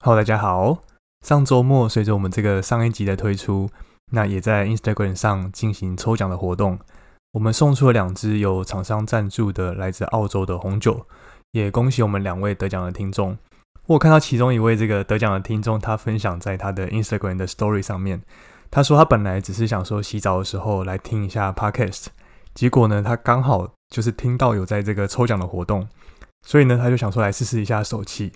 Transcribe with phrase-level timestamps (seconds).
[0.00, 0.78] Hello，大家好。
[1.24, 3.70] 上周末随着我们这个上一集的推出，
[4.12, 6.78] 那也在 Instagram 上进行抽奖的活动。
[7.32, 11.06] 我们送出了两支有厂商赞助的来自澳洲的红酒，
[11.52, 13.36] 也恭喜我们两位得奖的听众。
[13.86, 18.22] 我看到其中一位这个得奖的听众，他分享在他的 Instagram 的 Story 上面，
[18.70, 22.06] 他说他本来只是想说洗澡的时候来听一下 Podcast，
[22.54, 25.88] 结果呢，他刚好就是听到有在这个抽奖的活动，
[26.46, 28.32] 所以呢，他就想说来试试一下手气。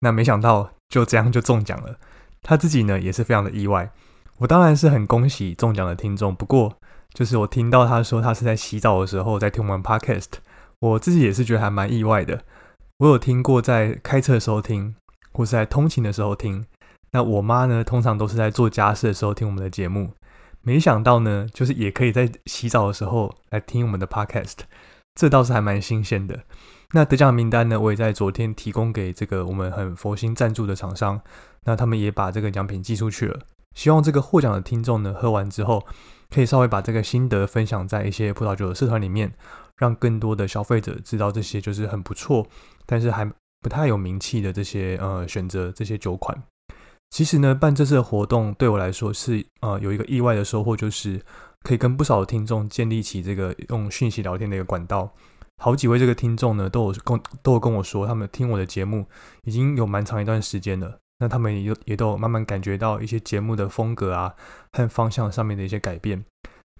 [0.00, 1.98] 那没想到就这样就中奖了，
[2.42, 3.90] 他自己呢也是非常的意外。
[4.38, 6.78] 我当然是很恭喜中奖的听众，不过
[7.12, 10.26] 就是我听到他说他是在洗澡的时候在听我们 podcast，
[10.80, 12.42] 我自己也是觉得还蛮意外的。
[12.98, 14.94] 我有听过在开车的时候听，
[15.32, 16.64] 或是在通勤的时候听。
[17.12, 20.12] 那我妈呢，通常都是在做家事的时候听我们的节目。
[20.62, 24.56] 没想到呢，就是也可以在洗澡的时候来听我们的 podcast，
[25.14, 26.40] 这倒是还蛮新鲜的。
[26.94, 27.78] 那得奖名单呢？
[27.78, 31.20] 我也在昨天提供给这个我们很佛心赞助的厂商，
[31.64, 33.40] 那他们也把这个奖品寄出去了。
[33.74, 35.86] 希望这个获奖的听众呢，喝完之后
[36.30, 39.34] 可以稍微把这个心得分享在一些葡萄酒的社团里面，
[39.76, 42.46] 让更多的消费者知道这些就是很不错，
[42.86, 43.30] 但是还
[43.60, 46.42] 不太有名气的这些呃选择这些酒款。
[47.10, 51.20] 其实呢，办这次的活动对我来说是呃有一个意外的收获，就是
[51.62, 55.12] 可以跟不少的听众建立起这个用讯息聊天的一个管道。
[55.58, 59.06] 好几位这个听众呢，都有跟都有跟我说，他们听我的节目
[59.44, 60.98] 已经有蛮长一段时间了。
[61.18, 64.34] 那他们也有也都有慢慢感觉到一些节目的风格啊
[64.72, 66.24] 和方向上面的一些改变。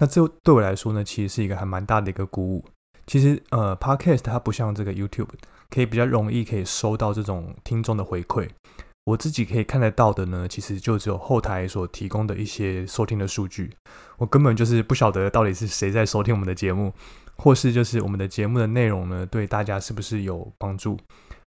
[0.00, 2.64] 那这对我来说呢，其实是一个还蛮大的一个鼓舞。
[3.04, 5.30] 其实呃，Podcast 它不像这个 YouTube，
[5.70, 8.48] 可以比较容易可以收到这种听众的回馈。
[9.06, 13.72] 我自己可以看得到的呢，其实就只有后台所提供的一些收听的数据。
[14.18, 16.92] 我根本就是不晓得到底是谁在收听我们的节目。
[17.38, 20.98] 或是就是我们的节目的内容呢，对大家是不是有帮助？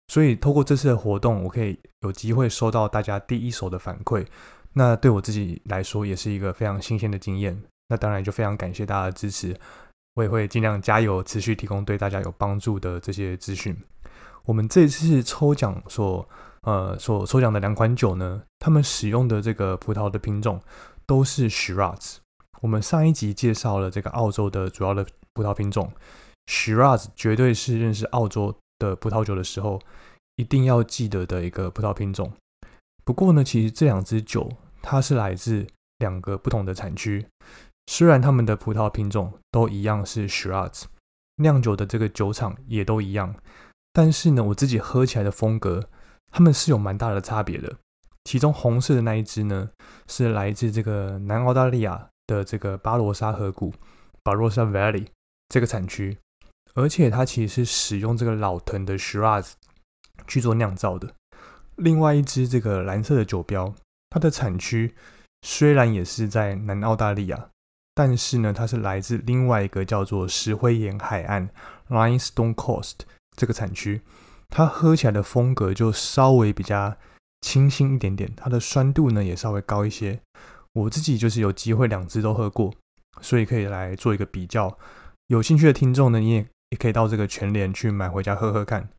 [0.08, 4.26] 所以透过这次的活动，我可以有机会收到大家第一手的反馈，
[4.72, 7.62] 那对我自己来说也是一个非常新鲜的经验。
[7.88, 9.54] 那当然就非常感谢大家的支持，
[10.14, 13.76] 我也会尽量加油，持续提供对大家有帮助的这些资讯。
[14.44, 16.28] 我们这次抽奖所
[16.62, 20.60] 呃所抽奖的两款酒呢，他们使用的这个葡萄的品种
[21.06, 22.16] 都是 Shiraz。
[22.60, 25.06] 我们上一集介绍了这个澳洲的主要的。
[25.34, 25.92] 葡萄品种
[26.46, 29.80] Shiraz 绝对是认识澳洲的葡萄酒的时候
[30.36, 32.32] 一定要记得的一个葡萄品种。
[33.04, 34.50] 不过呢，其实这两支酒
[34.80, 35.66] 它是来自
[35.98, 37.26] 两个不同的产区，
[37.86, 40.84] 虽然他们的葡萄品种都一样是 Shiraz，
[41.36, 43.34] 酿酒的这个酒厂也都一样，
[43.92, 45.88] 但是呢，我自己喝起来的风格，
[46.32, 47.76] 他们是有蛮大的差别的。
[48.24, 49.70] 其中红色的那一支呢，
[50.08, 53.72] 是来自这个南澳大利亚的这个巴罗沙河谷
[54.24, 55.06] （Barossa Valley）。
[55.48, 56.16] 这个产区，
[56.74, 59.52] 而且它其实是使用这个老藤的 Shiraz
[60.26, 61.12] 去做酿造的。
[61.76, 63.74] 另外一支这个蓝色的酒标，
[64.10, 64.94] 它的产区
[65.42, 67.48] 虽然也是在南澳大利亚，
[67.94, 71.48] 但是呢，它是来自另外一个叫做石灰岩海岸
[71.88, 73.00] （Limestone Coast）
[73.36, 74.02] 这个产区。
[74.48, 76.96] 它喝起来的风格就稍微比较
[77.40, 80.20] 清新一点点，它的酸度呢也稍微高一些。
[80.72, 82.72] 我自己就是有机会两支都喝过，
[83.20, 84.78] 所以可以来做一个比较。
[85.28, 88.90] 有兴趣的听众呢，你也也可以到这个全联去买回家喝喝看，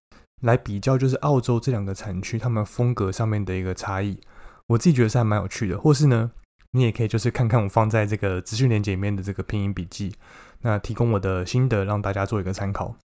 [0.41, 4.19] 来比较就是澳洲这两个产区他们风格上面的一个差异。
[4.67, 6.31] 我自己觉得是还蛮有趣的，或是呢，
[6.71, 10.15] 你也可以就是看看我放在这个资讯链接里面的这个拼音笔记，
[10.61, 12.95] 那提供我的心得让大家做一个参考。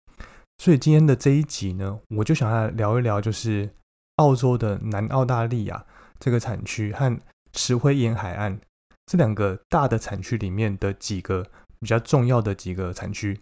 [0.56, 3.68] 所以今天的这一集呢，我就想要聊一聊就是
[4.16, 5.84] 澳洲的南澳大利亚
[6.18, 7.18] 这个产区和
[7.52, 8.58] 石灰岩海岸
[9.04, 11.46] 这两个大的产区里面的几个。
[11.80, 13.40] 比较重要的几个产区，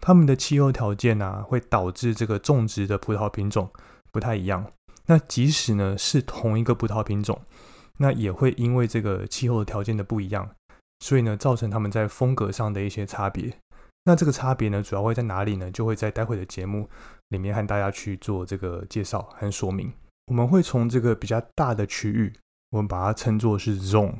[0.00, 3.70] 它们的气候条件啊，会导致这个种植的葡萄品种
[4.12, 4.70] 不太一样。
[5.06, 7.40] 那即使呢是同一个葡萄品种，
[7.96, 10.50] 那也会因为这个气候条件的不一样，
[11.00, 13.56] 所以呢造成他们在风格上的一些差别。
[14.04, 15.70] 那这个差别呢，主要会在哪里呢？
[15.70, 16.88] 就会在待会的节目
[17.28, 19.92] 里面和大家去做这个介绍和说明。
[20.26, 22.32] 我们会从这个比较大的区域，
[22.70, 24.16] 我们把它称作是 zone。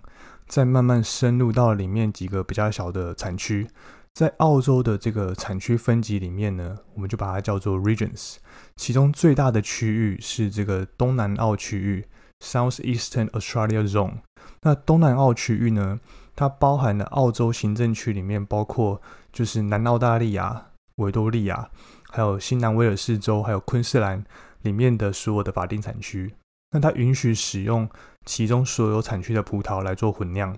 [0.48, 3.68] 再慢慢深入到里面几个比较小的产区，
[4.14, 8.36] 在澳洲的这个产区分级里面呢，我们就把它叫做 regions。
[8.74, 12.06] 其中最大的区域是这个东南澳区域
[12.40, 14.14] （South Eastern Australia Zone）。
[14.62, 16.00] 那东南澳区域呢，
[16.34, 19.00] 它包含了澳洲行政区里面包括
[19.32, 21.68] 就是南澳大利亚、维多利亚，
[22.10, 24.24] 还有新南威尔士州，还有昆士兰
[24.62, 26.34] 里面的所有的法定产区。
[26.70, 27.88] 那它允许使用
[28.24, 30.56] 其中所有产区的葡萄来做混酿，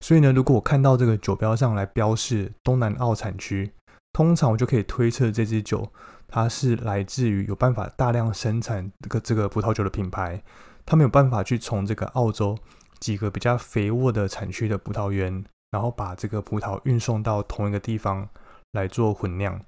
[0.00, 3.72] 所以呢，如果我看到这个酒标上来标示东南澳产区，
[4.12, 5.90] 通常我就可以推测这支酒
[6.28, 10.42] 它是来自于有办法大量生产这个这个葡萄酒的品牌，
[10.84, 12.56] 他没有办法去从这个澳洲
[12.98, 18.28] 几个比较肥沃的产区的葡萄园，然后把这个葡萄运送到同一个地方
[18.72, 19.60] 来做混酿。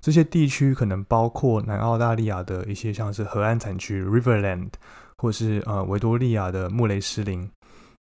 [0.00, 4.70] 这些地区可能包括南澳大利亚的一些像是河岸产区 （Riverland），
[5.22, 7.48] 或是呃维多利亚的穆雷斯林，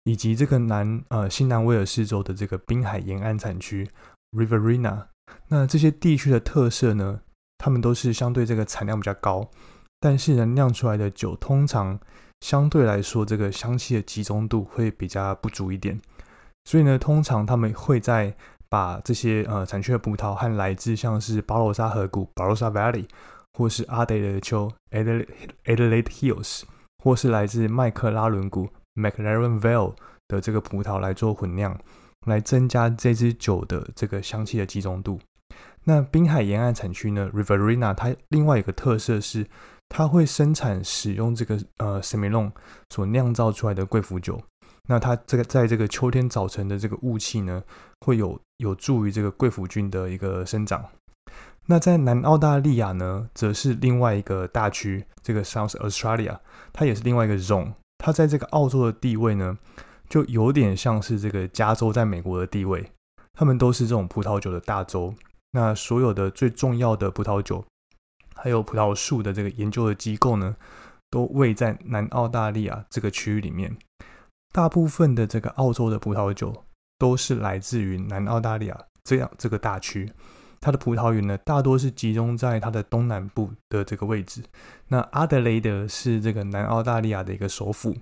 [0.04, 3.88] 以及这个南呃新南威尔士州的这个滨海沿岸产区
[4.32, 5.06] （Riverina）。
[5.48, 7.18] 那这些地区的特色呢，
[7.56, 9.48] 它们都是相对这个产量比较高，
[9.98, 11.98] 但是呢酿出来的酒通常
[12.42, 15.98] 相对来说这个香气的集中度会比较不足一点，
[16.66, 18.36] 所以呢通常他们会在
[18.68, 23.06] 把这些呃产区的葡萄和来自像是巴罗沙河谷 （Barossa Valley）
[23.54, 26.64] 或是阿德雷丘 （Adelaide Hills）
[27.06, 29.94] 或是来自麦克拉伦谷 （McLaren Vale）
[30.26, 31.78] 的这个葡萄来做混酿，
[32.26, 35.20] 来增加这支酒的这个香气的集中度。
[35.84, 39.46] 那滨海沿岸产区呢，Riverina，它另外一个特色是，
[39.88, 42.52] 它会生产使用这个呃 s e m i l o n
[42.90, 44.42] 所酿造出来的贵腐酒。
[44.88, 47.62] 那它这个在这个秋天早晨的这个雾气呢，
[48.00, 50.84] 会有有助于这个贵腐菌的一个生长。
[51.68, 56.38] 那在南澳大利亚呢，则是另外一个大区，这个 South Australia，
[56.72, 57.72] 它也是另外一个 zone。
[57.98, 59.58] 它在这个澳洲的地位呢，
[60.08, 62.92] 就有点像是这个加州在美国的地位。
[63.34, 65.14] 他们都是这种葡萄酒的大洲。
[65.52, 67.64] 那所有的最重要的葡萄酒，
[68.34, 70.54] 还有葡萄树的这个研究的机构呢，
[71.10, 73.76] 都位在南澳大利亚这个区域里面。
[74.52, 76.64] 大部分的这个澳洲的葡萄酒
[76.98, 80.10] 都是来自于南澳大利亚这样这个大区，
[80.66, 84.42] 它的葡萄园呢大多是集中在它的东南部的这个位置。
[84.88, 87.96] 那阿德雷德是这个南澳大利亚的一个首府，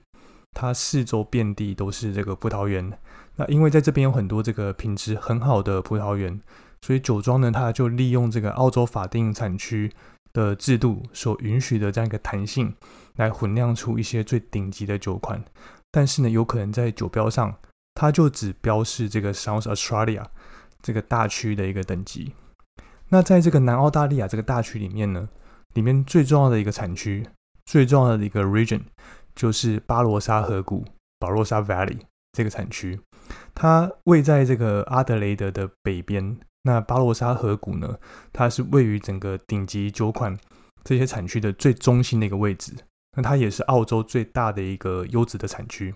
[0.55, 2.99] 它四周遍地都是这个葡萄园。
[3.37, 6.40] 那因为在这边有很多这个品质很好的葡萄园，
[6.81, 9.93] 所以酒庄呢它就利用这个澳洲法定产区
[10.32, 12.75] 的制度所允许的这样一个弹性，
[13.16, 15.44] 来混酿出一些最顶级的酒款。
[15.93, 17.55] 但是呢，有可能在酒标上，
[17.94, 20.25] 它就只标示这个 South Australia
[20.81, 22.32] 这个大区的一个等级。
[23.10, 25.28] 那在这个南澳大利亚这个大区里面呢，
[25.74, 27.26] 里面最重要的一个产区，
[27.64, 28.80] 最重要的一个 region
[29.34, 30.84] 就是巴罗沙河谷
[31.20, 31.98] （Barossa Valley）
[32.32, 32.98] 这个产区。
[33.54, 36.38] 它位在这个阿德雷德的北边。
[36.66, 37.98] 那巴罗沙河谷呢，
[38.32, 40.34] 它是位于整个顶级酒款
[40.82, 42.74] 这些产区的最中心的一个位置。
[43.16, 45.94] 那它也是澳洲最大的一个优质的产区。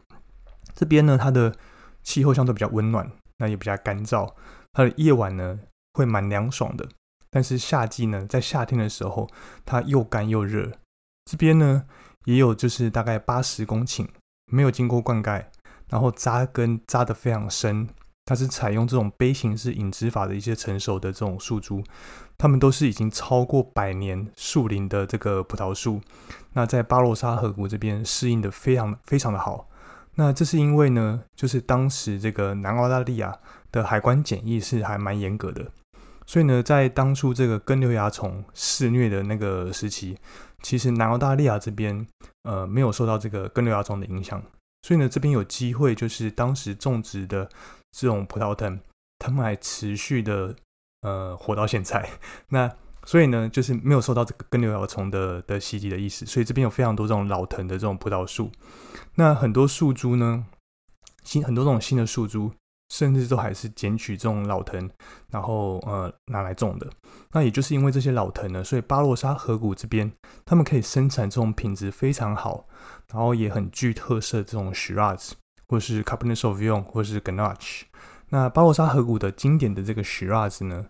[0.75, 1.55] 这边呢，它的
[2.02, 4.31] 气候相对比较温暖，那也比较干燥。
[4.75, 5.58] 它的夜晚呢
[5.94, 6.87] 会蛮凉爽的，
[7.31, 9.29] 但是夏季呢，在夏天的时候，
[9.65, 10.73] 它又干又热。
[11.25, 11.85] 这边呢
[12.25, 14.07] 也有就是大概八十公顷，
[14.47, 15.45] 没有经过灌溉，
[15.89, 17.89] 然后扎根扎得非常深。
[18.25, 21.83] 它是采用这种杯形式引植法的一些成熟的这种树株，
[22.37, 26.01] 它们都是已经超过百年树龄的这个葡萄树。
[26.53, 29.71] 那在巴罗沙河谷这边适应的非常非常的好。
[30.17, 33.39] 那这是因为呢，就是当时这个南澳大利亚
[33.73, 35.71] 的海关检疫是还蛮严格的，
[36.29, 40.17] 所以呢，在当初这个根瘤蚜虫肆虐的那个时期，
[40.63, 42.07] 其实南澳大利亚这边
[42.45, 44.41] 呃没有受到这个根瘤蚜虫的影响，
[44.83, 47.49] 所以呢，这边有机会就是当时种植的。
[47.91, 48.79] 这种葡萄藤，
[49.19, 50.55] 它们还持续的
[51.01, 52.07] 呃活到现在。
[52.51, 52.71] 那
[53.07, 56.27] 所以呢，就是没有受到这个根瘤蚜虫的的袭击的意思。
[56.27, 58.53] 所以这边有非常多这种老藤的这种葡萄树。
[59.15, 60.45] 那很多树株呢，
[61.25, 62.53] 新很多这种新的树株，
[62.89, 64.91] 甚至都还是捡取这种老藤，
[65.31, 66.89] 然后呃拿来种的。
[67.33, 70.13] 那也就是因为这些老藤呢，所以巴洛沙河谷这边，
[70.45, 72.67] 他们可以生产这种品质非常好，
[73.13, 75.33] 然后也很具特色这种 Shiraz。
[75.71, 77.83] 或是 Cabernet Sauvignon，或是 ganache。
[78.31, 80.87] 那巴洛沙河谷的经典的这个 Shiraz 呢，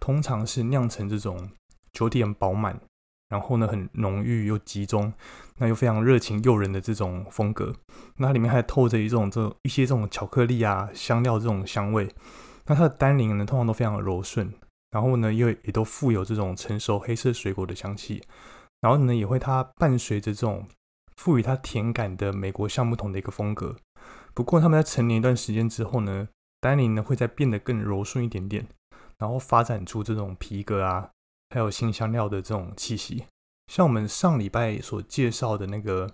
[0.00, 1.50] 通常是酿成这种
[1.92, 2.80] 酒体很饱满，
[3.32, 5.10] 然后呢很浓郁又集中，
[5.56, 7.74] 那又非常热情诱人的这种风格。
[8.18, 12.14] 那它里面还透着一种这一些这种巧克力啊香料这种香味。
[12.66, 14.52] 那它的单宁呢通常都非常柔顺，
[14.90, 18.22] 然后呢又也都富有这种成熟黑色水果的香气，
[18.82, 20.68] 然后呢也会它伴随着这种
[21.16, 23.74] 赋予它甜感的美国橡木桶的一个风格。
[24.34, 26.28] 不过，他们在成年一段时间之后呢，
[26.60, 28.66] 单宁呢会再变得更柔顺一点点，
[29.16, 31.10] 然后发展出这种皮革啊，
[31.52, 33.24] 还有新香料的这种气息。
[33.66, 36.10] 像我们上礼拜所介绍的那个，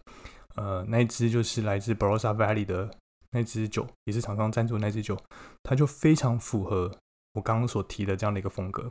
[0.57, 2.91] 呃，那一支就是来自 Barossa Valley 的
[3.31, 5.17] 那支酒，也是厂商赞助那支酒，
[5.63, 6.93] 它就非常符合
[7.35, 8.89] 我刚刚所提的这样的一个风格。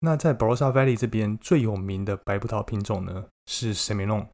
[0.00, 4.28] 那在 Barossa Valley 这边最有名的白葡萄品种呢是 s e m i l o n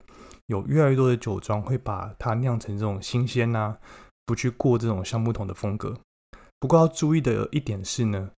[0.47, 3.77] 有越来越多的酒庄会把它酿成这种新鲜呐。
[4.25, 5.97] 不去过这种橡木桶的风格。
[6.61, 8.31] 不过要注意的一点是呢，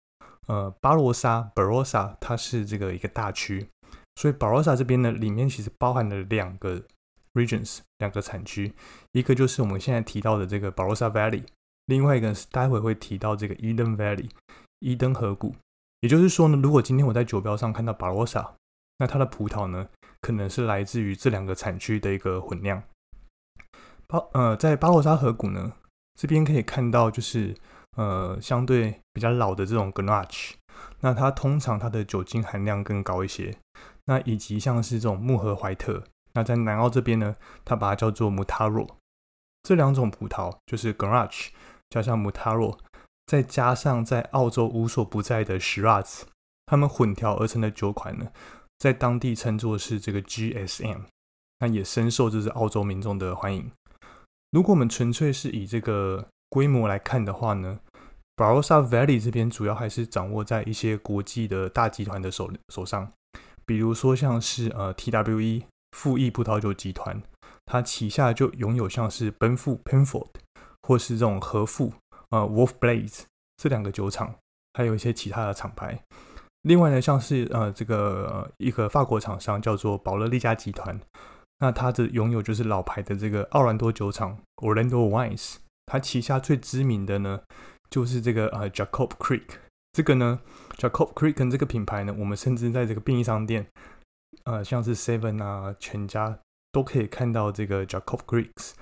[0.50, 3.68] 呃，巴罗沙 （Barossa） 它是这个一个大区，
[4.16, 6.82] 所以 b a r o s a 这边呢，里面其实包含了两个
[7.34, 8.74] regions 两个产区，
[9.12, 11.44] 一个就是我们现在提到的这个 Barossa Valley，
[11.86, 14.28] 另外一个是待会会提到这个 Eden Valley
[14.80, 15.54] 伊登河谷。
[16.00, 18.54] 也就是说呢，如果今天我在酒标上看到 b a r o s a
[18.98, 19.88] 那它的葡萄呢，
[20.20, 22.82] 可能是来自于这两个产区的一个混酿。
[24.08, 25.74] 巴呃，在巴罗沙河谷呢，
[26.18, 27.54] 这边可以看到就是
[27.96, 30.52] 呃相对比较老的这种 Grenache，
[31.00, 33.56] 那它通常它的酒精含量更高一些。
[34.06, 38.88] 那以及像是这种木盒怀特，那在南澳这边呢，它把它叫做 Mutaro。
[39.62, 41.50] 这两种葡萄就是 g r a c h
[41.90, 42.78] 加上 Mutaro，
[43.26, 46.22] 再加上在澳洲无所不在的 Shiraz，
[46.66, 48.32] 它们混调而成的酒款呢。
[48.78, 51.02] 在当地称作是这个 GSM，
[51.58, 53.70] 那也深受这是澳洲民众的欢迎。
[54.50, 57.80] 如果我们纯粹是以这个规模来看的话呢
[58.36, 63.12] ，Barossa Valley 这边主要还是掌握在一些国际的大集团的手手上，
[63.64, 65.62] 比如说像是呃 TWE
[65.96, 67.22] 富益葡萄酒集团，
[67.64, 70.28] 它旗下就拥有像是奔富 Penfold
[70.82, 71.94] 或是这种和富
[72.30, 73.22] 呃 Wolf Blaze
[73.56, 74.34] 这两个酒厂，
[74.74, 76.02] 还有一些其他的厂牌。
[76.62, 81.00] 另外呢，像是呃这个一个法国厂商叫做保乐利加集团，
[81.60, 85.56] 那它的拥有就是老牌的这个奥兰多酒厂 Orlando Wines，
[85.90, 87.40] 它旗下最知名的呢
[87.90, 89.42] 就是这个呃 Jacob Creek，
[89.92, 90.38] 这个呢
[90.76, 93.66] Jacob Creek 跟这个品牌呢，我们甚至在这个便利商店，
[94.44, 96.38] 呃像是 Seven 啊全家
[96.70, 98.74] 都可以看到这个 Jacob Creeks，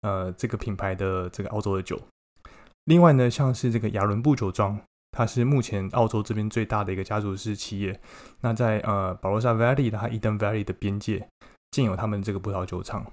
[0.00, 2.00] 呃这个品牌的这个澳洲的酒。
[2.86, 4.80] 另外呢，像是这个亚伦布酒庄。
[5.16, 8.00] 它是目前澳洲这边最大的一个家族式企业。
[8.40, 11.28] 那在呃保罗萨 Valley 的它 Eden Valley 的边界
[11.70, 13.06] 建有他们这个葡萄酒厂。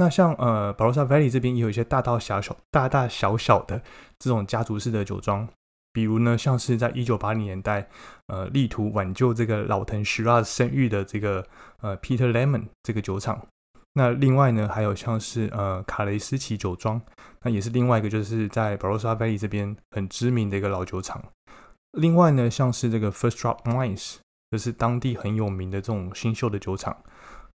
[0.00, 3.82] 那像呃保罗萨 Valley 这边也有一些大大小小、大大小小的
[4.18, 5.46] 这种家族式的酒庄，
[5.92, 7.86] 比如呢像是在一九八零年代
[8.28, 11.44] 呃力图挽救这个老藤 Shiraz 声誉的这个
[11.82, 13.46] 呃 Peter Lemon 这个酒厂。
[13.92, 16.98] 那另外呢，还有像是呃卡雷斯奇酒庄，
[17.42, 21.22] 那也是另外一个就是在 Barossa Valley 这边很知名的一个老酒厂。
[21.98, 24.16] 另外呢，像是这个 First Drop Wines，
[24.50, 26.96] 就是当地很有名的这种新秀的酒厂。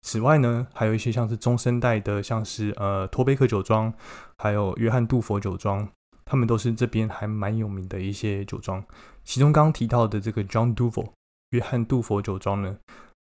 [0.02, 3.94] 此外呢，还有一些像是中生代的，像是呃托贝克酒庄，
[4.38, 5.88] 还有约翰杜佛酒庄，
[6.26, 8.84] 他们都是这边还蛮有名的一些酒庄。
[9.24, 11.12] 其中刚刚提到的这个 John Duval
[11.52, 12.78] 约翰杜佛酒庄呢。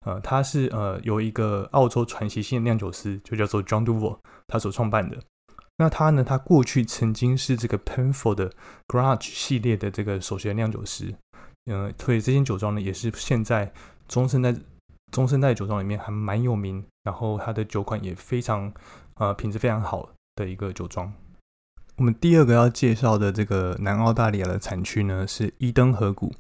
[0.06, 5.18] 呃，他是呃由一个澳洲传奇性酿酒师，就叫做 John Duval，他所创办的。
[5.78, 8.52] 那他呢，他过去曾经是这个 Penfold 的
[8.90, 11.16] Garage 系列的这个首席酿酒师。
[11.68, 13.72] 嗯，所以这间酒庄呢，也是现在
[14.10, 14.54] 中生代
[15.14, 18.74] 中生代酒庄里面还蛮有名，然后它的酒款也非常
[19.14, 21.14] 呃品质非常好的一个酒庄。
[21.98, 26.34] 我们第二个要介绍的这个南澳大利亚的产区呢，是伊登河谷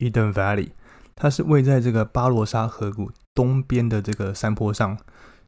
[0.00, 0.70] （Eden Valley）。
[1.14, 4.98] 它是位在这个巴罗沙河谷东边的这个山坡上，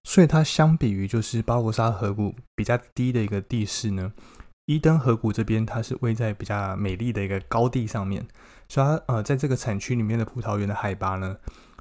[0.04, 4.12] 所以它相比于就是巴罗沙河谷比较低的一个地势呢，
[4.66, 8.26] 伊登河谷这边它是位在比较美丽的一个高地上面，
[8.68, 11.36] 所以它呃在这个产区里面的葡萄园的海拔呢，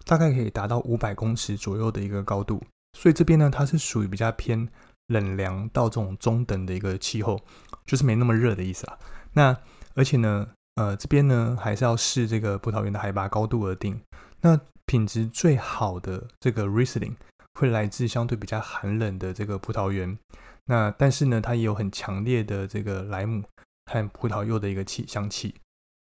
[0.08, 2.60] 大概可以达到五百公尺左右的一个高度，
[2.98, 4.68] 所以这边呢它是属于比较偏
[5.08, 7.40] 冷凉到这种中等的一个气候，
[7.86, 8.98] 就是没那么热的意思啊。
[9.34, 9.56] 那
[9.94, 10.48] 而且呢。
[10.78, 14.00] 呃，这边呢还是要视这个葡萄园的海拔高度而定。
[14.42, 17.16] 那品质最好的这个 Riesling
[17.56, 20.20] 会来自相对比较寒冷的这个葡萄园。
[20.66, 23.44] 那但是呢，它也有很强烈的这个莱姆
[23.92, 25.56] 和葡萄柚的一个气香气，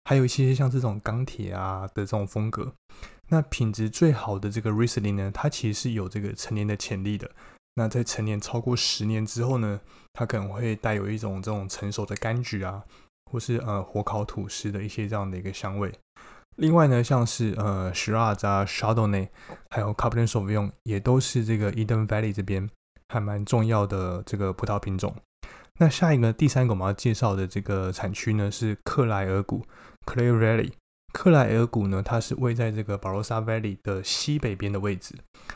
[0.04, 2.74] 还有一些像这种钢铁啊的这种风格。
[3.30, 7.32] 那品质最好的这个 Riesling 呢，它其实是有这个陈年的潜力的。
[7.76, 9.82] 那在陈年超过十年之后呢，
[10.14, 12.84] 它可能会带有一种这种成熟的柑橘啊。
[13.32, 15.92] 或是呃火烤吐司的一些这样的一个香味。
[16.58, 19.30] 另外呢，像是呃 Shiraz 啊、Chardonnay，
[19.72, 22.70] 还有 Cabernet Sauvignon，也都是这个 Eden Valley 这边
[23.10, 25.16] 还蛮重要的这个葡萄品种。
[25.80, 29.66] 那下一个第三个我们要介绍的这个产区呢，是克莱尔谷
[30.06, 30.72] （Clare Valley）。
[31.16, 35.16] 克莱尔谷呢，它是位在这个 Barossa Valley 的西北边的位置。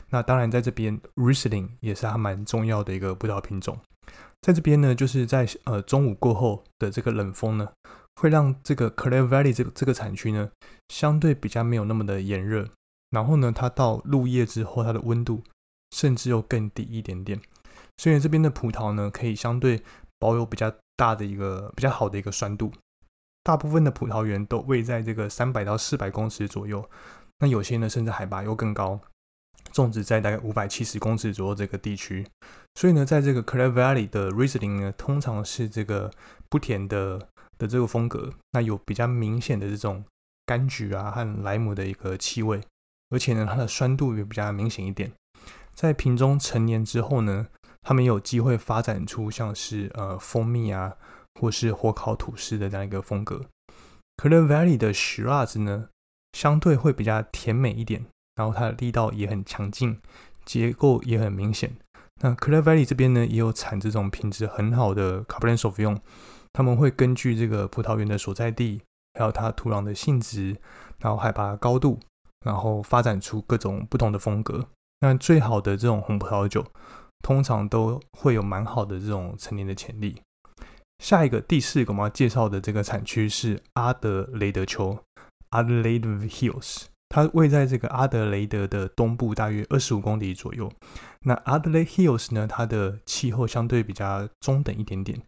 [0.09, 3.77] 那当然，在这边 Riesling 也是还蛮重要的一个葡萄品种。
[4.41, 7.67] 在这边呢，就是在呃中午过后的这个冷风呢，
[8.15, 10.49] 会让这个 Clare Valley 这个这个产区呢，
[10.87, 12.69] 相对比较没有那么的炎热。
[13.09, 15.43] 然后呢，它到入夜之后，它的温度
[15.91, 17.37] 甚至又更低一点点。
[17.97, 19.83] 所以这边的葡萄呢，可以相对
[20.17, 22.71] 保有比较大的一个比较好的一个酸度。
[23.43, 26.89] 大部分的葡萄园都位在这个三百到四百公尺左右，
[27.39, 28.99] 那有些呢，甚至海拔又更高。
[29.71, 32.25] 种植在大概五百七十公尺左右这个地区，
[32.75, 36.09] 所以呢，在这个 Clare Valley 的 Riesling 呢，通常是这个
[36.49, 37.19] 不甜的
[37.57, 40.03] 的这个风格，那有比较明显的这种
[40.47, 42.59] 柑橘啊和莱姆的一个气味，
[43.11, 45.11] 而且呢，它的酸度也比较明显一点。
[45.75, 47.47] 在瓶中成年之后呢，
[47.81, 50.95] 他们有机会发展出像是呃蜂蜜啊，
[51.39, 53.41] 或是火烤吐司的这样一个风格。
[54.17, 55.89] Clear Valley 的 Shiraz 呢，
[56.33, 58.05] 相对会比较甜美一点，
[58.35, 59.99] 然后它的力道也很强劲，
[60.45, 61.75] 结构也很明显。
[62.21, 65.99] 那 Clear Valley 这边呢，也有产这种品质很好的 Cabernet Sauvignon，
[66.51, 68.81] 他们会根据这个葡萄园的所在地，
[69.13, 70.57] 还有它土壤的性质，
[70.97, 71.97] 然后海拔高度，
[72.45, 74.67] 然后发展出各种不同的风格。
[74.99, 76.65] 那最好的这种红葡萄酒，
[77.23, 80.21] 通常都会有蛮好的这种成年的潜力。
[80.99, 84.97] 下一个第四个我们要介绍的这个产区是阿德雷德丘
[85.49, 90.71] （Adelaide Hills），它位在这个阿德雷德的东部，大约二十五公里左右。
[91.21, 95.21] 那 Adelaide Hills 呢，它的气候相对比较中等一点点，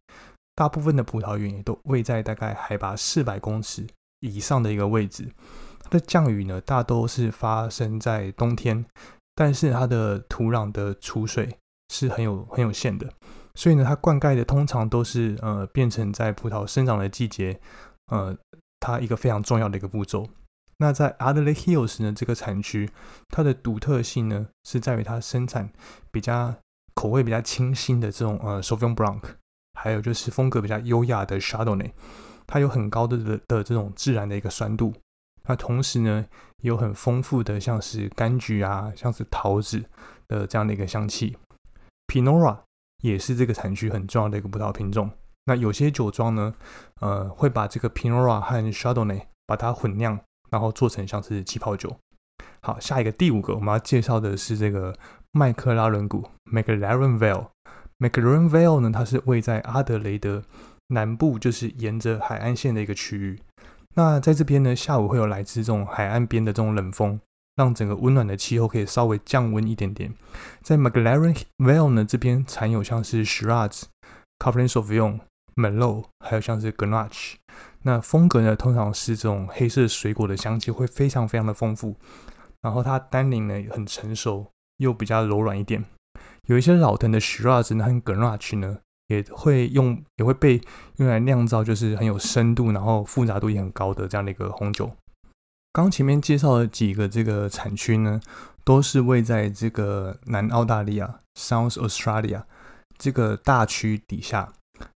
[0.54, 3.88] 大部分的葡萄园也都位在大概海拔四百公尺
[4.20, 5.32] 以上的一个位置。
[5.82, 8.86] 它的降雨呢，大都是发生在冬天。
[9.34, 13.10] 但是它的土壤的储水是很有很有限的，
[13.56, 17.60] 所以呢，它灌溉的通常都是呃变成在葡萄生长的季节，
[18.12, 18.36] 呃，
[18.80, 20.28] 它一个非常重要的一个步骤。
[20.78, 22.90] 那在 Adelaide Hills 呢这个产区，
[23.30, 25.70] 它的独特性呢是在于它生产
[26.12, 26.56] 比较
[26.96, 29.22] 口味比较清新的这种呃 Sauvignon Blanc，
[29.80, 31.92] 还有就是风格比较优雅的 Chardonnay，
[32.48, 34.94] 它有很高的的的这种自然的一个酸度。
[35.48, 36.26] 那同时呢，
[36.62, 39.84] 有很丰富的像是柑橘啊，像是桃子
[40.28, 41.36] 的这样的一个香气。
[42.08, 42.58] Pinot
[43.02, 45.10] 也是这个产区很重要的一个葡萄品种。
[45.46, 46.54] 那有些酒庄呢，
[47.00, 51.98] 呃，会把这个 Pinot 和 Chardonnay 把它混酿，然后做成像是气泡酒。
[52.62, 54.96] 好，下一个第五个我们要介绍的是这个
[55.32, 57.48] 麦克拉伦谷 （McLaren Vale）。
[57.98, 60.44] McLaren Vale 呢，它是位在阿德雷德
[60.90, 63.40] 南部，就是沿着海岸线的一个区域。
[63.96, 67.20] 那在这边呢，下午会有来自这种海岸边的这种冷风，
[67.56, 70.14] 让整个温暖的气候可以稍微降温一点点。
[70.62, 73.84] 在 McLaren Vale 呢这边产有像是 Shiraz、
[74.40, 75.20] Cabernet Sauvignon、
[75.56, 77.36] Merlot，还有像是 Grenache。
[77.84, 81.96] 那风格呢，通常是这种黑色水果的香气会非常非常的丰富。
[82.62, 85.84] 然后它单宁呢很成熟，又比较柔软一点。
[86.46, 88.80] 有一些老藤的 Shiraz 和 Grenache 呢。
[89.08, 90.62] 也会用，也会被
[90.96, 94.90] 用来酿造，就是很有深度，然后复杂度也很高的这样的一个红酒。
[95.74, 98.20] 刚前面介绍的几个这个产区呢，
[98.66, 102.44] 都是位在这个南澳大利亚 （South Australia）
[102.98, 104.52] 这个大区底下。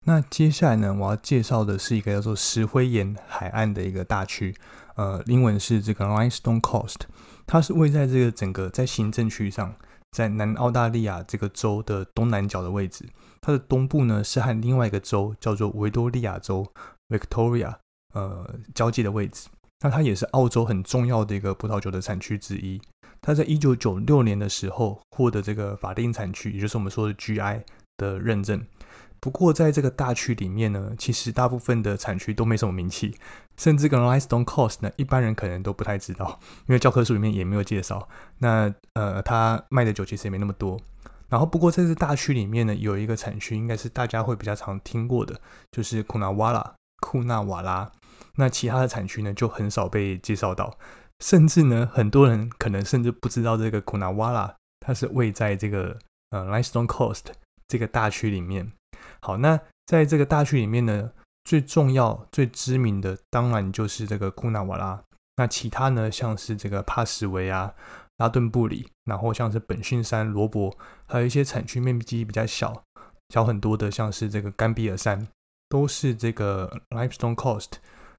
[0.06, 4.56] 那接下来呢，我要介绍的是一个叫做石灰岩海岸的一个大区，
[4.96, 7.02] 呃，英文是这个 Limestone Coast，
[7.46, 9.76] 它是位在这个整个在行政区上。
[10.12, 13.10] 在南澳大利亚这个州的东南角的位置，
[13.42, 16.72] 它的东部呢是和另外一个州叫做维多利亚州
[17.10, 17.76] （Victoria）
[18.14, 19.50] 呃交界的位置。
[19.84, 22.82] 那它也是澳洲很重要的一个葡萄酒的产区之一。
[23.22, 27.62] 它在一九九六年的时候获得这个法定产区，也就是我们说的 GI
[27.98, 28.66] 的认证。
[29.20, 33.16] 不过，在这个大区里面呢，其实大部分的产区都没什么名气，
[33.56, 38.10] 甚至跟 Limestone Coast 呢，一般人可能都不太知道，因为教科书里面也没有介绍。
[38.40, 40.78] 那呃，它卖的酒其实也没那么多。
[41.30, 45.40] 然后，不过在这大区里面呢，有一个产区应该是大家会比较常听过的，
[45.72, 46.74] 就是库纳瓦拉。
[47.00, 47.90] 库纳瓦拉。
[48.38, 50.78] 那其他的产区呢，就很少被介绍到，
[51.20, 55.98] 甚至呢，很多人可能甚至不知道这个库纳瓦拉，它是位在这个
[56.32, 57.26] 呃 Limestone Coast
[57.68, 58.72] 这个大区里面。
[59.22, 61.12] 好，那在这个大区里面呢，
[61.44, 65.04] 最重要、最知名的当然就是这个库纳瓦拉。
[65.38, 67.74] 那其他呢，像是这个帕什维啊、
[68.18, 72.84] 拉顿布里，然后像是本逊山、罗伯，还有一些产区面积比较小、
[73.30, 75.28] 小很多的，像是这个甘比尔山，
[75.70, 77.72] 都是这个 Limestone Coast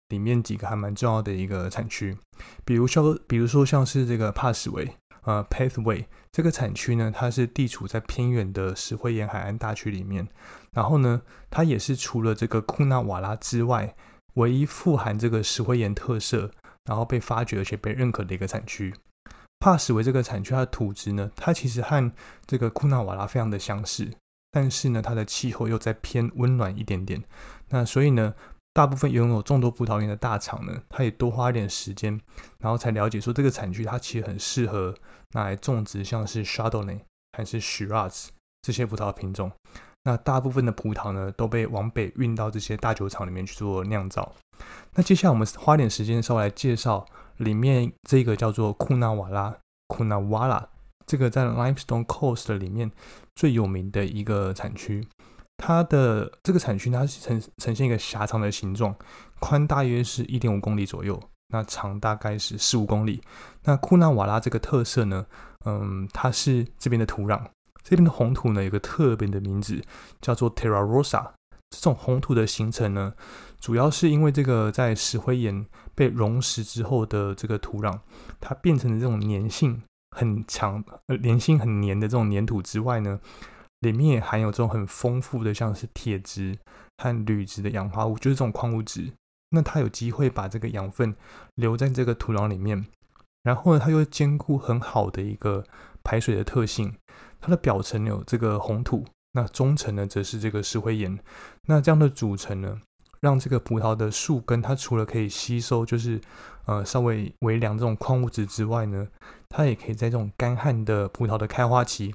[0.08, 2.16] 里面几个还蛮重要的一个产区。
[2.64, 4.96] 比如说，比如说像是这个帕什维。
[5.26, 10.28] 呃，Pathway 这个产区呢，它是地处在偏远的石灰岩海岸大区里面。
[10.72, 13.96] 然后呢，它也是除了这个库纳瓦拉之外，
[14.34, 16.50] 唯一富含这个石灰岩特色，
[16.84, 18.92] 然后被发掘而且被认可的一个产区。
[19.60, 22.12] 帕什维这个产区，它的土质呢，它其实和
[22.44, 24.10] 这个库纳瓦拉非常的相似，
[24.50, 27.24] 但是呢，它的气候又在偏温暖一点点。
[27.70, 28.34] 那所以呢。
[28.74, 32.20] 大部分拥有众多葡萄园的大厂呢，他也多花一点时间，
[32.58, 34.92] 然后才了解说这个产区它其实很适合
[35.30, 36.98] 拿来种植，像是 Chardonnay
[37.38, 38.30] 还是 Shiraz
[38.62, 39.52] 这些葡萄品种。
[40.02, 44.32] 那大部分的葡萄呢，都被往北运到这些大酒厂里面去做酿造。
[44.94, 47.06] 那接下来我们花点时间稍微来介绍
[47.36, 49.56] 里面这个叫做库纳瓦拉
[49.86, 50.68] 库纳瓦拉
[51.06, 52.90] 这个在 Limestone Coast 里面
[53.36, 55.06] 最有名的一个产区。
[55.56, 58.94] 它的这个产区，它是呈呈现一个狭长的形状，
[59.40, 63.22] 宽大约是一点五公里左右，那长大概是十五公里。
[63.62, 65.26] 那库纳瓦拉这个特色呢，
[65.64, 67.40] 嗯，它是这边的土壤，
[67.82, 69.82] 这边的红土呢有个特别的名字
[70.20, 71.30] 叫做 Terra Rosa。
[71.70, 73.14] 这种红土的形成呢，
[73.58, 77.98] 主要是因为这个在石灰岩被溶蚀之后的这个土壤，
[78.40, 79.82] 它变成了这种粘性
[80.16, 83.18] 很强、呃粘性很黏的这种粘土之外呢，
[83.90, 86.56] 里面也含有这种很丰富的像是铁质
[86.98, 89.12] 和铝质的氧化物，就是这种矿物质。
[89.50, 91.14] 那它有机会把这个养分
[91.54, 92.86] 留在这个土壤里面，
[93.42, 95.64] 然后呢，它又兼顾很好的一个
[96.02, 96.96] 排水的特性。
[97.40, 99.04] 它的表层有这个红土。
[99.36, 101.18] 那中层呢，则是这个石灰岩。
[101.66, 102.80] 那这样的组成呢，
[103.20, 106.20] 让这个葡萄的树根，它除了可以吸收，就是
[106.66, 109.08] 呃稍微微量这种矿物质之外呢，
[109.48, 112.14] 它也可以在这种干旱的葡萄的开花期，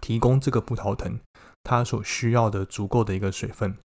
[0.00, 1.18] 提供这个葡萄藤
[1.62, 3.76] 它所需要的足够的一个水分。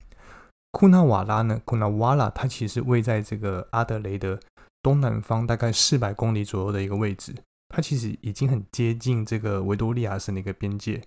[0.73, 4.40] 库纳瓦拉呢，库纳瓦拉，它其实位在这个阿德雷的
[4.83, 7.35] 东南方，大概四百公里左右的一个位置。
[7.69, 11.01] 它其实已经很接近这个维多利亚省的一个边界。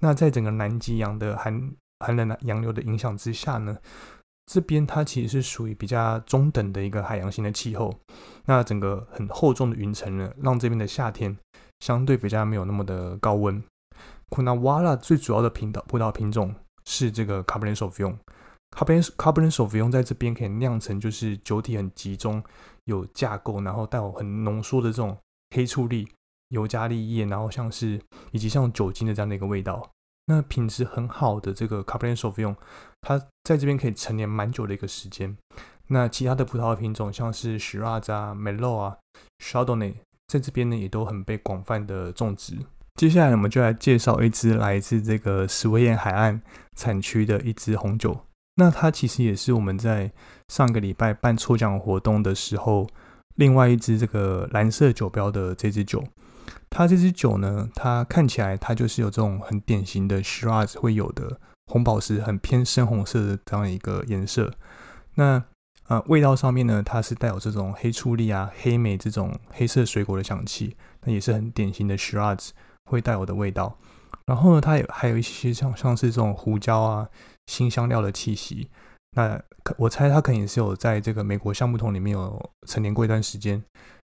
[0.00, 3.78] 那在整个南极洋的寒寒冷的洋流的影响之下呢，
[4.46, 7.94] 这边它其实是属于比较中等的一个海洋性的气候。
[8.46, 11.36] 那整个很厚重的云层呢，让这边的夏天
[11.80, 13.62] 相对比较没有那么的高温。
[14.30, 16.54] 库纳瓦拉最主要的品岛葡萄品种
[16.86, 18.16] 是这个 Cabernet Sauvignon。
[18.74, 22.42] Cabernet Cabernet Sauvignon 在这边可以酿成就是酒体很集中、
[22.84, 25.18] 有架构，然后带有很浓缩的这种。
[25.52, 26.08] 黑醋栗、
[26.50, 29.90] 尤加利叶，然后像是以及像酒精的这样的一个味道，
[30.26, 32.54] 那品质很好的这个 Cabernet Sauvignon，
[33.00, 35.36] 它在这边可以陈年蛮久的一个时间。
[35.88, 38.98] 那其他的葡萄品种，像是 Shiraz 啊、Merlot 啊、
[39.44, 39.96] Chardonnay，
[40.28, 42.56] 在这边呢也都很被广泛的种植。
[42.96, 46.40] 接下来我们就来介绍一支来自这个史威彦海岸
[46.74, 48.26] 产区的一支红酒。
[48.56, 50.12] 那它其实也是我们在
[50.48, 52.86] 上个礼拜办抽奖活动的时候。
[53.36, 56.04] 另外一支这个蓝色酒标的这支酒，
[56.68, 64.52] 它这支酒呢，它看起来它就是有这种很典型的 Shiraz 会有的红宝石，很偏深红色的这样一个颜色。
[65.14, 65.42] 那
[65.86, 72.50] 呃味道上面呢，它是带有这种黑醋栗啊、黑莓这种黑色水果的香气，那也是很典型的 Shiraz
[72.90, 73.76] 会带有的味道。
[74.26, 77.08] 然后呢，它也还有一些像像是这种胡椒啊、
[77.46, 78.68] 新香料的气息。
[79.16, 79.40] 那
[79.76, 83.62] 我猜它肯定是有在这个美国橡木桶里面有陈年过一段时间，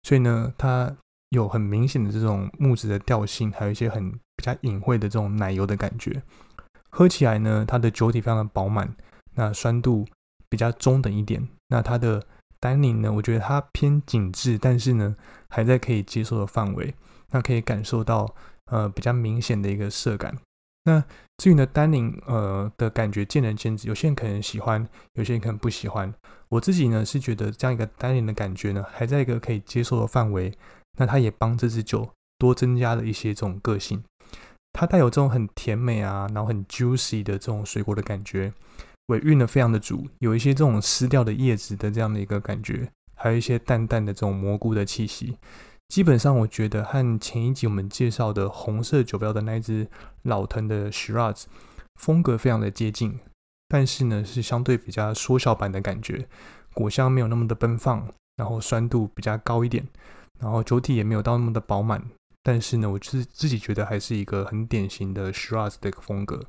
[0.03, 0.93] 所以呢，它
[1.31, 6.23] 有很明显的这种木质的调性，还有一些很比较隐晦的这种奶油的感觉。
[6.91, 8.97] 喝起来呢，它的酒体非常的饱满，
[9.35, 10.05] 那酸度
[10.49, 11.47] 比较中等一点。
[11.69, 12.25] 那它的
[12.59, 15.15] 单宁呢，我觉得它偏紧致，但是呢，
[15.49, 16.95] 还在可以接受的范围。
[17.31, 18.35] 那可以感受到
[18.71, 20.37] 呃比较明显的一个涩感。
[20.85, 21.05] 那
[21.37, 26.13] 至于呢，单宁呃的感觉见仁见智，有些人可能喜欢，有些人可能不喜欢。
[26.49, 30.53] 我自己呢是觉得这样一个单宁的感觉呢，还在一个可以接受的范围。
[30.99, 34.03] 那它也帮这支酒多增加了一些这种个性。
[34.73, 38.53] 它带有这种很甜美啊，然后很 juicy 的这种水果的感觉，
[39.09, 45.37] 尾韵呢非常的足，有一些这种湿掉的叶子的这样的一个感觉，还有一些淡淡的这种蘑菇的气息。
[45.89, 49.89] 基本上，我觉得和前一集我们介绍的红色酒标的那只
[50.23, 51.45] 老藤的 Shiraz
[51.97, 53.19] 风格非常的接近，
[53.69, 56.29] 但是呢，是相对比较缩小版的感觉，
[56.75, 59.89] 果香没有那么的奔放，然后酸度比较高一点，
[60.39, 62.05] 然后酒体也没有到那么的饱满，
[62.43, 66.45] 但是呢，我自自己觉得还是一个很典型的 Shiraz 的一个风格。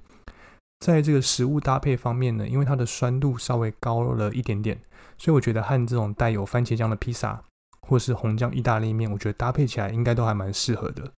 [0.86, 4.82] 在这个食物搭配方面呢，因为它的酸度稍微高了一点点，
[5.18, 7.42] 所以我觉得和这种带有番茄酱的披萨。
[7.90, 11.12] 或是红酱意大利面，我觉得搭配起来应该都还蛮适合的。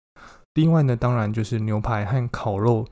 [0.54, 2.88] 另外呢，当然就是牛排和烤肉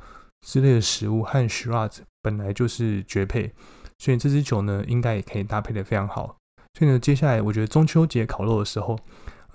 [0.45, 3.53] 之类的食物和 Shiraz 本来就是绝配，
[3.97, 6.35] 所以这支酒呢应该也可以搭配的非常好。
[6.77, 8.99] 所以呢，接下来我觉得中秋节烤肉的时候，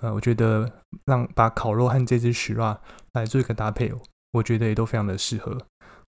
[0.01, 0.69] 呃，我觉得
[1.05, 2.77] 让把烤肉和这支 Shiraz
[3.13, 3.93] 来做一个搭配，
[4.33, 5.57] 我觉得也都非常的适合。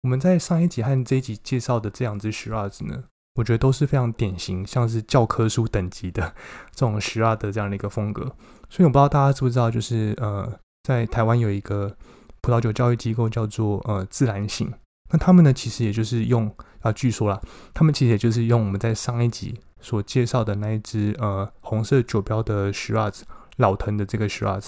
[0.04, 3.04] 我们在上一集和这一集介绍的这两支 Shiraz 呢。
[3.36, 6.34] 我觉得都是非常典型，像是教科书等级的
[6.72, 8.24] 这种徐拉的这样的一个风格。
[8.69, 11.96] 所以我不知道大家知不知道，就是呃，在台湾有一个
[12.41, 14.72] 葡萄酒教育机构叫做呃自然醒。
[15.12, 17.41] 那他们呢，其实也就是用啊，据说啦，
[17.74, 23.13] 他们其实也就是用我们在上一集所介绍的那一支呃红色酒标的 s h i r a
[23.58, 24.62] 老藤的这个 s h i r a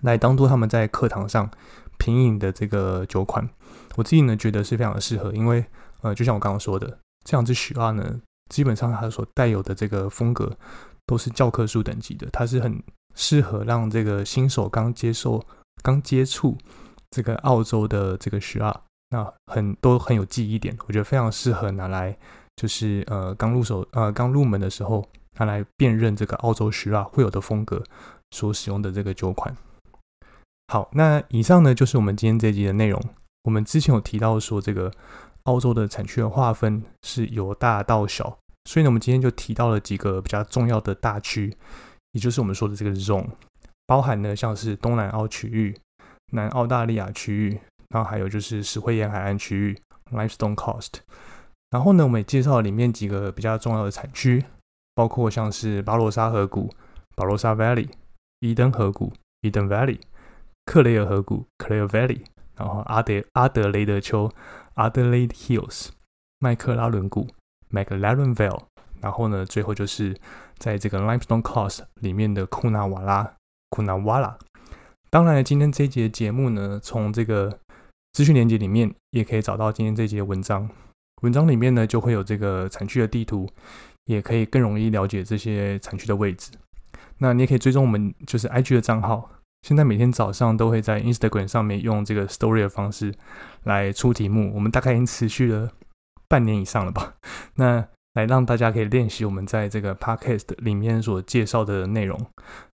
[0.00, 1.50] 来当做他们在课堂上
[1.98, 3.48] 品饮的这个酒款。
[3.96, 5.64] 我自己呢觉得是非常的适合，因为
[6.00, 6.98] 呃，就像我刚刚说的。
[7.24, 10.56] 这样子许二呢，基本上它所带有的这个风格
[11.06, 12.82] 都是教科书等级的，它是很
[13.14, 15.42] 适合让这个新手刚接受、
[15.82, 16.56] 刚接触
[17.10, 18.74] 这个澳洲的这个许二，
[19.10, 22.16] 那很都很有记忆点，我觉得非常适合拿来
[22.56, 25.06] 就是呃刚入手呃刚入门的时候
[25.38, 27.82] 拿来辨认这个澳洲十二会有的风格
[28.30, 29.56] 所使用的这个酒款。
[30.68, 33.02] 好，那以上呢就是我们今天这集的内容。
[33.44, 34.90] 我们之前有提到说，这个
[35.44, 41.56] 澳洲的产区的划分是由大到小，所以呢，我们今天就提到了几个比较重要的大区，
[42.12, 43.26] 也就是我们说的这个 zone，
[43.86, 45.76] 包含呢像是东南澳区域、
[46.32, 49.78] 南澳大利亚区域，然后还有就是石灰岩海岸区域
[50.12, 51.00] （Limestone Coast）。
[51.70, 54.44] 然后呢，我们也介绍里面几个比较重要的产区，
[54.94, 56.66] 包括像是巴罗沙河谷
[57.16, 57.88] b a r o s a Valley）、
[58.40, 59.98] 伊登河谷 （Eden Valley）、
[60.66, 62.22] 克雷尔河谷 （Clare Valley）。
[62.56, 64.30] 然后阿德阿德雷德丘
[64.74, 65.88] （Adelaide Hills）、
[66.38, 67.28] 麦克拉伦谷
[67.70, 68.62] （McLaren Vale），
[69.00, 70.16] 然后呢，最后就是
[70.58, 73.34] 在这个 Limestone Coast 里面的库纳瓦拉
[73.70, 74.38] 库纳瓦拉。
[75.10, 77.58] 当然，今天这一节节目呢，从这个
[78.12, 80.68] 资讯连接里面也可以找到今天这节文章。
[81.22, 83.48] 文章里面呢，就会有这个产区的地图，
[84.06, 86.50] 也可以更容易了解这些产区的位置。
[87.18, 89.30] 那你也可以追踪我们就是 IG 的账号。
[89.62, 93.14] 现在每天早上都会在 Instagram 上面用这个 Story 的方式
[93.62, 95.70] 来出题目，我们大概已经持续了
[96.28, 97.14] 半年以上了吧。
[97.54, 102.18] 那来让大家可以练习我们在这个 Podcast 里面所介绍的内容。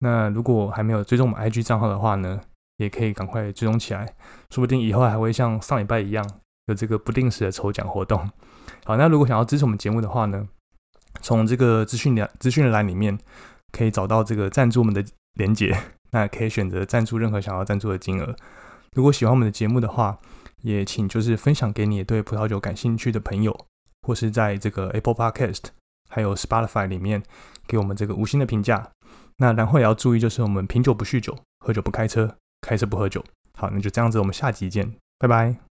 [0.00, 2.40] 那如果还没有追踪我们 IG 账号的话呢，
[2.78, 4.04] 也可以赶快追踪起来，
[4.50, 6.28] 说不定以后还会像上礼拜一样
[6.66, 8.18] 有这个不定时的抽奖活动。
[8.84, 10.46] 好，那如果想要支持我们节目的话呢，
[11.20, 13.16] 从这个资讯栏资讯栏里面
[13.70, 15.74] 可以找到这个赞助我们的连结。
[16.12, 18.36] 那可以选择赞助任何想要赞助的金额。
[18.92, 20.18] 如果喜欢我们的节目的话，
[20.62, 23.58] 也请就是分享给你对葡萄酒感兴趣的朋友，
[24.02, 25.64] 或是在这个 Apple Podcast
[26.08, 27.22] 还有 Spotify 里面
[27.66, 28.90] 给我们这个五星的评价。
[29.38, 33.24] 那然后也要注意，就是我们品酒不酗酒，喝酒不开车，开车不喝酒。
[33.56, 35.71] 好，那就这样子，我们下集见，拜拜。